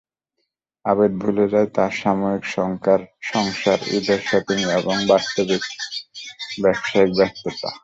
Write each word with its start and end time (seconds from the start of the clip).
আবেদ 0.85 1.11
ভুলে 1.21 1.45
যায় 1.53 1.69
তার 1.75 1.91
সাময়িক 2.01 2.43
সংসার, 3.31 3.79
ঈদের 3.97 4.19
শপিং 4.29 4.59
এবং 4.79 4.95
বাস্তবিক 5.11 5.63
ব্যবসায়িক 6.61 7.11
ব্যস্ততা। 7.17 7.69